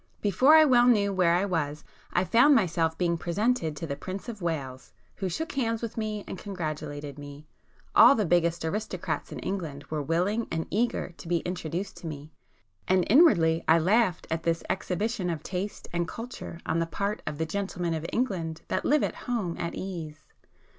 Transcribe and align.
Before 0.19 0.55
I 0.55 0.65
well 0.65 0.87
knew 0.87 1.13
where 1.13 1.33
I 1.35 1.41
[p 1.43 1.49
291] 1.49 1.69
was, 1.69 1.83
I 2.11 2.23
found 2.23 2.55
myself 2.55 2.97
being 2.97 3.19
presented 3.19 3.75
to 3.75 3.85
the 3.85 3.95
Prince 3.95 4.27
of 4.27 4.41
Wales, 4.41 4.93
who 5.17 5.29
shook 5.29 5.51
hands 5.51 5.83
with 5.83 5.95
me 5.95 6.23
and 6.25 6.39
congratulated 6.39 7.19
me;—all 7.19 8.15
the 8.15 8.25
biggest 8.25 8.65
aristocrats 8.65 9.31
in 9.31 9.37
England 9.41 9.83
were 9.91 10.01
willing 10.01 10.47
and 10.49 10.65
eager 10.71 11.09
to 11.17 11.27
be 11.27 11.41
introduced 11.41 11.97
to 11.97 12.07
me;—and 12.07 13.05
inwardly 13.11 13.63
I 13.67 13.77
laughed 13.77 14.25
at 14.31 14.41
this 14.41 14.63
exhibition 14.71 15.29
of 15.29 15.43
taste 15.43 15.87
and 15.93 16.07
culture 16.07 16.59
on 16.65 16.79
the 16.79 16.87
part 16.87 17.21
of 17.27 17.37
'the 17.37 17.45
gentlemen 17.45 17.93
of 17.93 18.07
England 18.11 18.63
that 18.69 18.83
live 18.83 19.03
at 19.03 19.13
home 19.29 19.55
at 19.59 19.75
ease. 19.75 20.25